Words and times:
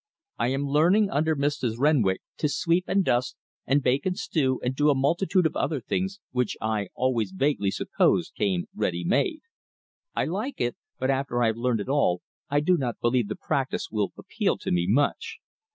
I 0.39 0.47
am 0.47 0.67
learning 0.67 1.11
under 1.11 1.35
Mrs. 1.35 1.75
Renwick 1.77 2.23
to 2.37 2.49
sweep 2.49 2.85
and 2.87 3.05
dust 3.05 3.35
and 3.67 3.83
bake 3.83 4.07
and 4.07 4.17
stew 4.17 4.59
and 4.63 4.75
do 4.75 4.89
a 4.89 4.95
multitude 4.95 5.45
of 5.45 5.55
other 5.55 5.79
things 5.79 6.19
which 6.31 6.57
I 6.59 6.87
always 6.95 7.29
vaguely 7.31 7.69
supposed 7.69 8.33
came 8.33 8.65
ready 8.73 9.03
made. 9.03 9.41
I 10.15 10.25
like 10.25 10.59
it; 10.59 10.75
but 10.97 11.11
after 11.11 11.43
I 11.43 11.45
have 11.45 11.57
learned 11.57 11.81
it 11.81 11.87
all, 11.87 12.23
I 12.49 12.61
do 12.61 12.77
not 12.77 12.99
believe 12.99 13.27
the 13.27 13.35
practise 13.35 13.91
will 13.91 14.11
appeal 14.17 14.57
to 14.57 14.71
me 14.71 14.87
much. 14.89 15.37